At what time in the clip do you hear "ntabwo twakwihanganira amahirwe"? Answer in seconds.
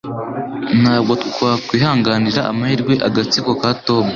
0.81-2.93